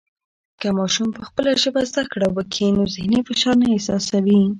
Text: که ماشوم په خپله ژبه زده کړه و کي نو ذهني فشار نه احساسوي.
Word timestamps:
که 0.59 0.67
ماشوم 0.77 1.09
په 1.15 1.21
خپله 1.27 1.51
ژبه 1.61 1.81
زده 1.91 2.03
کړه 2.11 2.27
و 2.31 2.37
کي 2.53 2.67
نو 2.75 2.83
ذهني 2.95 3.19
فشار 3.27 3.55
نه 3.61 3.67
احساسوي. 3.75 4.41